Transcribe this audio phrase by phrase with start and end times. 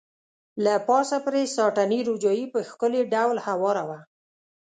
[0.63, 3.99] له پاسه پرې ساټني روجايي په ښکلي ډول هواره وه.